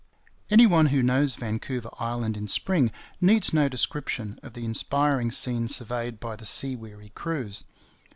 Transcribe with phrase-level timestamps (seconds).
[0.49, 5.67] Any one who knows Vancouver Island in spring needs no description of the inspiring scene
[5.67, 7.65] surveyed by the sea weary crews.